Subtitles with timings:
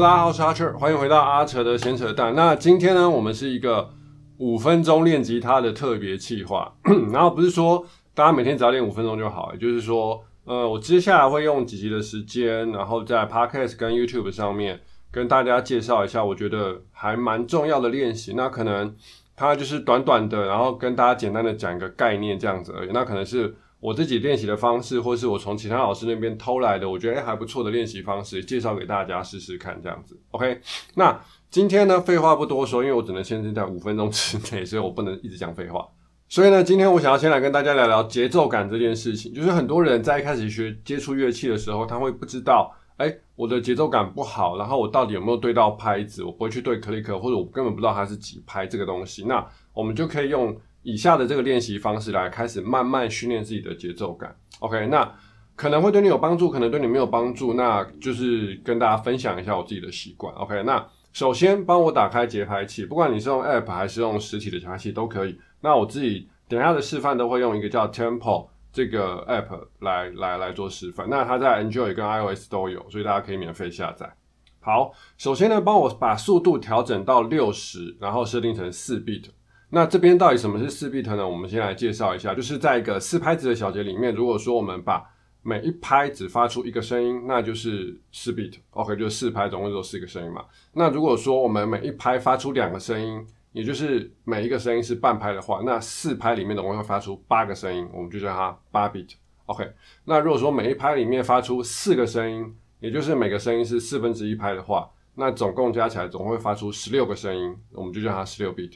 [0.00, 2.34] 大家好，我是阿彻，欢迎回到阿扯的闲扯淡。
[2.34, 3.90] 那今天呢，我们是一个
[4.38, 6.72] 五分钟练吉他的特别计划。
[7.12, 18.32] 然后不是说大家每天只要练五分钟就好，也就是说，呃，我接下来会用几集的时间，然后在 Podcast 跟 YouTube 上面跟大家介绍一下，我觉得还蛮重要的练习。
[18.34, 18.96] 那可能
[19.36, 22.90] 它就是短短的，然后跟大家简单的讲一个概念这样子而已。
[22.92, 23.54] 那可能是。
[23.82, 30.16] 我自己练习的方式，或是我从其他老师那边偷来的，我觉得还不错的练习方式，介绍给大家试试看，这样子。
[30.30, 30.60] OK，
[30.94, 35.84] 那今天呢，废话不多说，因为我只能限制在五分钟之内，所以我不能一直讲废话。
[36.28, 39.34] 所以呢，今天我想要先来跟大家聊聊节奏感这件事情。
[39.34, 46.22] 就是很多人在一开始学接触乐器的时候，他会不知道，哎，我的节奏感不好，然后我到底有没有对到拍子？
[46.22, 49.24] 我不会去对 click，或者我根本不知道它是几拍这个东西。
[49.24, 49.44] 那
[49.74, 50.56] 我们就可以用。
[50.82, 54.34] 以下的这个练习方式来开始慢慢训练自己的节奏感。
[54.60, 55.12] OK，那
[55.54, 57.54] 可能会对你有帮助，可能对你没有帮助。
[57.54, 60.34] 那就是跟大家分享一下我自己的习惯。
[60.34, 65.38] OK，那首先帮我打开节拍器，不管你是用 App 还是用实体的节拍器都可以。
[65.60, 71.08] 那我自己等下的示范都会用一个叫 Tempo 这个 App 来来来做示范。
[71.08, 74.12] 那它在 Android 跟 iOS 都有，所以大家可以免费下载。
[74.60, 79.26] 好，首先呢，帮我把速度调整到六十，然后设定成四 bit。
[79.74, 81.26] 那这边到底什么是四 bit 呢？
[81.26, 85.02] 我们先来介绍一下，就是在一个四拍子的小节里面，如果说我们把
[85.40, 90.44] 每一拍只发出一个声音，那就是四 bit，OK，就是四拍总共有四个声音嘛。
[90.74, 99.72] 那如果说我们每一拍发出两个声音，也就是每一个声音是半拍的话，那四拍里面总共会发出八个声音，我们就叫它八 bit，OK。
[100.04, 108.74] 那如果说每一拍里面发出四个声音，也就是每个声音是四分之一拍的话，那总共加起来总会发出十六个声音，我们就叫它十六 bit。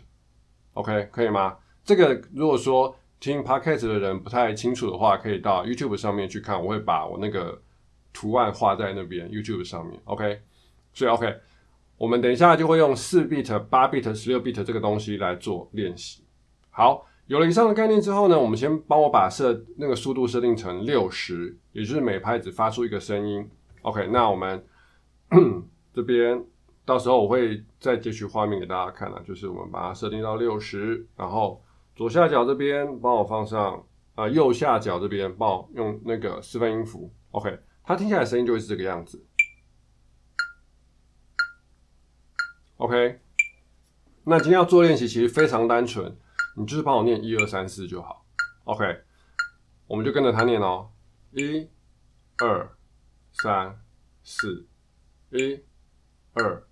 [0.77, 1.57] OK，可以吗？
[1.83, 7.63] 这个如果说听 Podcast 的人不太清楚的话，可以到 YouTube 上面去看，我会把我那个
[8.13, 9.99] 图案画在那边 YouTube 上面。
[10.05, 10.43] OK，
[10.93, 11.35] 所以 OK，
[11.97, 16.23] 我们等一下就会用四 bit、八 bit、十六 bit 这个东西来做练习。
[16.69, 23.49] 好，有了以上的概念之后呢，我们先帮我把设那个速度设定成六十，也就是每拍只发出一个声音。
[23.81, 24.63] OK，那我们
[25.95, 26.45] 这边。
[26.87, 31.61] 到时候我会再截取画面给大家看啊，就是我们把它设定到六十，然后
[31.97, 39.27] 左下角这边帮我放上啊，右下角这边帮我用那个示范音符，OK，它听起来声音就会是这个样子
[42.77, 43.21] ，OK。
[44.23, 46.17] 那今天要做练习其实非常单纯，
[46.57, 48.25] 你就是帮我念一二三四就好
[48.63, 48.85] ，OK，
[49.89, 50.91] 我们就跟着他念哦，
[51.33, 51.69] 一、
[52.39, 52.77] 二、
[53.33, 53.81] 三、
[54.23, 54.69] 四，
[55.31, 55.61] 一、
[56.33, 56.63] 二。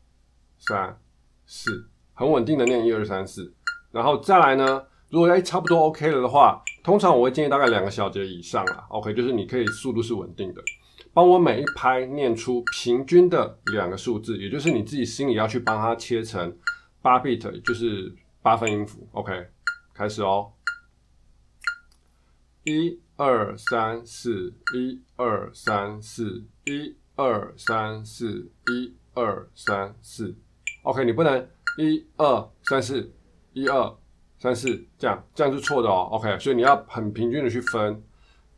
[0.58, 0.98] 三
[1.46, 3.52] 四，很稳定的念一二三四，
[3.90, 4.84] 然后再来呢？
[5.10, 8.84] 如果哎差不多 OK 了的话，通常我会建议大概两个小节以上啊。
[8.88, 10.60] OK，就是你可以速度是稳定的，
[11.12, 16.56] 帮我每一拍念出平均的两个数字，也就是你自己心里要去帮它切成
[17.00, 19.06] 八 bit，就是八分音符。
[19.12, 19.46] OK，
[19.92, 20.50] 开始哦，
[22.64, 30.34] 一二三四，一二三四，一二三四，一二三四。
[30.84, 33.10] OK，你不能一二三四，
[33.54, 33.96] 一二
[34.38, 36.08] 三四这样，这样是错的哦。
[36.12, 38.02] OK，所以你要很平均的去分，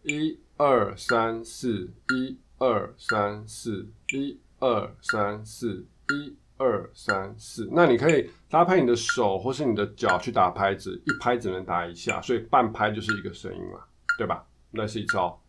[0.02, 7.68] 一二三四，一二三四，一二三四，一二三四。
[7.70, 13.84] 那你可以搭配你的手或是你的脚去打拍子，一拍只能打一下，所以半拍就是一个声音嘛，
[14.18, 14.44] 对吧？
[14.72, 15.40] 那是一招，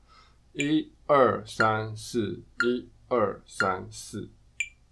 [0.53, 4.29] 一二三四，一二三四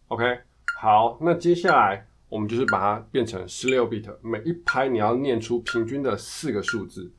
[0.07, 0.39] ，OK。
[0.77, 7.11] 好，那接下来我们就是把它变成十六 bit，每一拍你要念出平均的四个数字，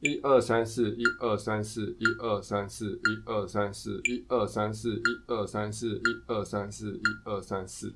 [0.00, 7.94] 一二三四，一二三四，一二三四，一二三四，一二三四，一二三四，一二三四，一二三四。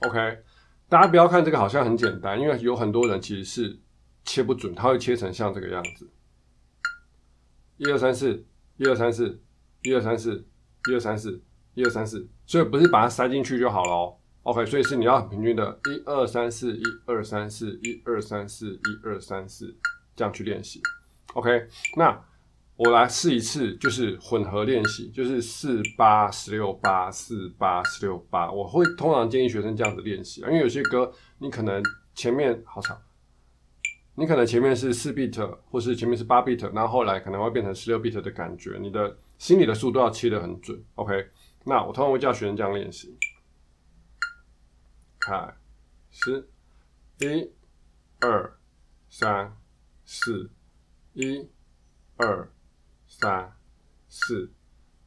[0.00, 0.38] OK，
[0.88, 3.78] 大家不要看这个好像很简单，因为有很多人其实是
[4.24, 6.10] 切不准，他会切成像这个样子。
[7.76, 8.44] 一二三四，
[8.76, 9.40] 一二三四，
[9.82, 10.44] 一二三四，
[10.90, 11.40] 一二三四，
[11.74, 14.16] 一二三四，所以不是把它塞进去就好了哦。
[14.42, 19.76] OK，所以是你要很平均的，一二三四，一二三四，一二三四，一二三四，
[20.16, 20.80] 这样去练习。
[21.34, 22.18] OK，那
[22.76, 28.50] 我来试一次，就是混合练习，就是四八十六八四八十六八。
[28.50, 31.82] 我会通常建议学生这样子练习，因为有些歌你可能
[32.14, 32.98] 前面好吵，
[34.14, 40.82] 你可能前面是四 bit，或是前面是八 bit，然后后来可能会变成十六 bit 的感觉，你的心里的数都要切得很准。
[40.94, 41.26] OK。
[41.64, 43.18] 那我通常会叫学生这样练习，
[45.18, 45.54] 开
[46.10, 46.48] 始，
[47.18, 47.52] 一、
[48.20, 48.58] 二、
[49.08, 49.56] 三、
[50.04, 50.50] 四，
[51.12, 51.48] 一、
[52.16, 52.48] 二、
[53.06, 53.56] 三、
[54.08, 54.50] 四，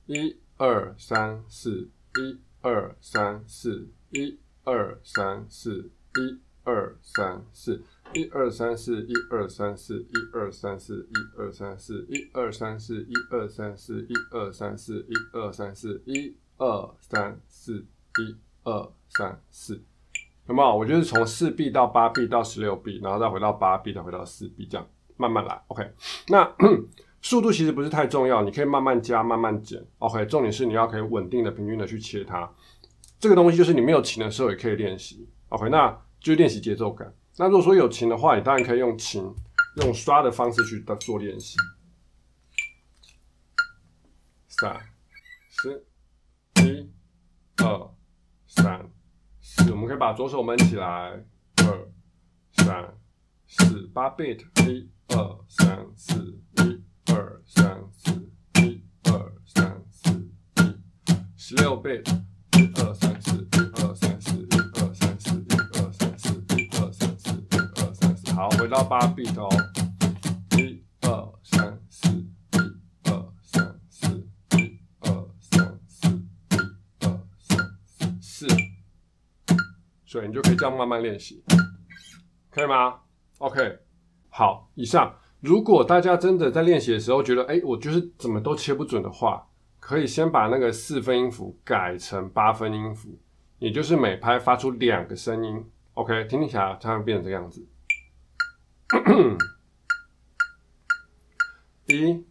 [0.05, 7.81] 一、二、三、四，一、二三四，一二三四，一二三四，
[8.13, 17.85] 一二三四，一二三四，一二三四，一二三四，一二三四，一二三四，一二三四，一二三四，一二三四，
[18.19, 19.81] 一二三四，
[20.47, 20.77] 有没有？
[20.77, 25.61] 我就是从四 B 到八 B 到十六 B，然后再回到八 B，再回到四 B，这样慢慢来。
[25.67, 25.91] OK，
[26.27, 26.53] 那。
[27.25, 29.81] 速度其实不是太重要，你可以慢慢加、慢慢减。
[29.99, 32.51] OK，重点是你要可以稳定的、平均的去切它。
[33.17, 35.25] 这个东西就是你没有琴的时候也可以练习。
[35.47, 37.15] OK，那就练习节奏感。
[37.37, 39.33] 那如果说有琴的话，你当然可以用琴、
[39.77, 41.55] 用刷的方式去做练习。
[44.49, 44.77] 三、
[45.49, 45.85] 四、
[47.63, 47.89] 二、
[48.47, 48.89] 三、
[49.41, 50.85] 四，我们可以把左手闷起来。
[50.85, 51.91] 二、
[52.53, 52.93] 三、
[53.47, 54.39] 四，八 beat，
[54.69, 56.33] 一、二、三、四。
[61.57, 62.01] 六倍，
[62.57, 68.33] 一二三四，一二三四，一二三四，一二三四，一二三四，一二三四。
[68.33, 69.47] 好，回到八 bit 哦，
[78.47, 78.55] 四。
[80.05, 81.43] 所以你就可以这样慢慢练习，
[82.51, 82.99] 可以吗
[83.39, 83.79] ？OK，
[84.29, 85.17] 好，以上。
[85.39, 89.45] 如果大家真的在练习的时候觉得，哎，我就是怎么都切不准的话，
[89.79, 93.19] 可以先把那个四分音符改成八分音符，
[93.59, 95.65] 也就是每拍发出两个声音。
[95.95, 97.67] OK，听听起来它会变成这个样子。
[101.87, 102.23] 一、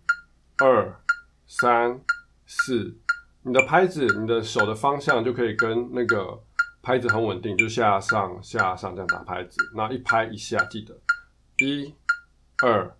[0.58, 1.02] 二、
[1.46, 2.00] 三、
[2.46, 2.96] 四，
[3.42, 6.42] 你的拍子、你的手的方向就可以跟那个
[6.82, 9.56] 拍子很稳定，就下上下上这样打拍子。
[9.74, 10.94] 那一拍一下，记得
[11.58, 11.94] 一、
[12.64, 12.96] 二、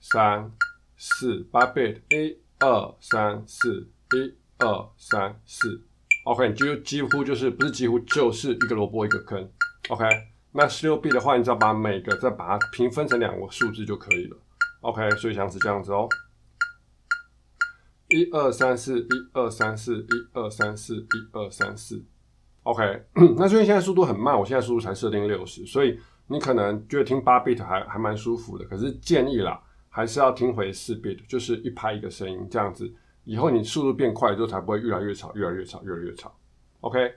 [0.00, 0.50] 三、
[0.96, 3.88] 四，八 beat，一、二、三、四。
[4.14, 5.82] 一二三四
[6.24, 9.50] ，OK，你就几乎就是不是几乎就是一个萝卜一个坑
[9.88, 10.04] ，OK。
[10.52, 14.36] 那十六 B 的话，你只要把每个再把它平分成两个数字就可以了
[14.82, 15.10] ，OK。
[15.16, 16.06] 所以像是这样子哦，
[18.08, 22.04] 一二三四，一二三四，一二三四，一二三四
[22.64, 23.04] ，OK。
[23.36, 32.92] 那因为现在速度很慢，我现在速度才设定六十，所以你可能觉得听八 bit 还还蛮舒服的，可是建议啦，还是要听回四 bit，就是一拍一个声音这样子。
[33.24, 36.34] 以后你速度变快之后，才不会越来越吵，越来越吵，越来越吵。
[36.80, 37.14] OK，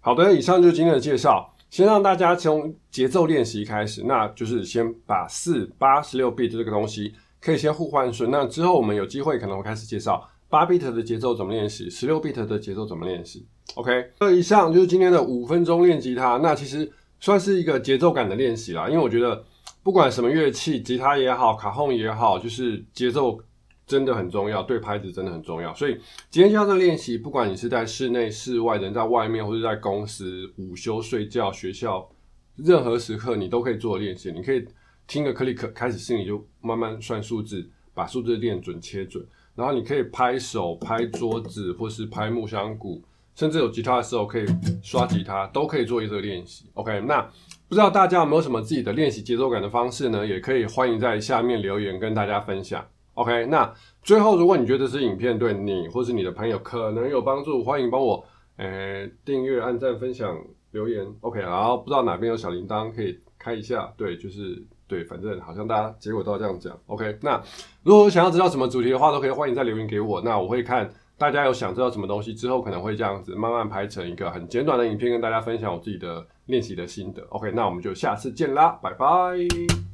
[0.00, 1.48] 好的，以上就是今天的介绍。
[1.70, 8.30] 先让大家从节奏练习开始，那就是先把四八十六 bit 这个东西可以先互换顺。
[8.30, 13.44] 那之后我们有机会可能会开始介绍八 bit 的节奏怎么练习，十六 bit 的节奏怎么练习。
[13.74, 16.38] OK，那以上就是今天的五分钟练吉他。
[16.42, 16.90] 那其实
[17.20, 19.44] 算是一个节奏感的练习啦，因为我觉得
[19.82, 23.38] 不管什么乐器，吉他也好，卡洪也好，就是节奏。
[23.84, 25.74] 真的很重要，对拍子真的很重要。
[25.74, 25.98] 所以
[26.30, 32.08] 今天这个练习，不管你是在室内、室外，人在外面，或者在公司、午休、睡觉、学校，
[32.56, 34.32] 任何时刻你都可以做练习。
[34.32, 34.64] 你可以
[35.06, 39.24] 听个 click，开始心里就慢慢算数字，把数字练准、切准。
[39.54, 43.02] 然后你可以拍手、拍桌子，或是拍木箱鼓，
[43.34, 44.46] 甚至有吉他的时候可以
[44.82, 46.64] 刷吉他，都可以做一个练习。
[46.74, 47.20] OK，那
[47.68, 50.26] 不知道大家有没有什么自己的练习节奏感的方式呢？
[50.26, 52.82] 也可以欢迎在下面留言跟大家分享。
[53.14, 53.70] OK，那
[54.02, 58.24] 最后，如果你觉得这影片对你或是你的朋友可能有帮助，欢迎帮我
[58.56, 60.34] 呃订阅、按赞、分享、
[60.70, 61.06] 留言。
[61.20, 66.78] OK，然后不知道哪边有小铃铛可以开一下，对，就是对，反正好像大家结果都要这样讲。
[66.86, 67.40] OK，那
[67.82, 77.22] 如果想要知道什么主题的话，都可以欢迎再留言给我，那我会看大家有想知道什么东西之后，可能会这样子慢慢拍成一个很简短的影片，跟大家分享我自己的练习的心得。
[77.30, 79.91] OK，那我们就下次见啦，拜拜。